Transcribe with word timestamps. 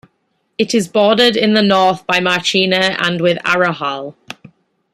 It 0.57 0.73
is 0.73 0.87
bordered 0.87 1.35
in 1.37 1.53
the 1.53 1.61
north 1.61 2.07
by 2.07 2.17
Marchena 2.21 2.95
and 2.97 3.21
with 3.21 3.37
Arahal. 3.45 4.15